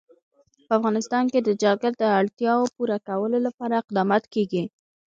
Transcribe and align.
په 0.67 0.71
افغانستان 0.79 1.23
کې 1.31 1.39
د 1.43 1.49
جلګه 1.61 1.89
د 2.01 2.03
اړتیاوو 2.19 2.71
پوره 2.75 2.97
کولو 3.07 3.37
لپاره 3.47 3.79
اقدامات 3.81 4.23
کېږي. 4.33 4.63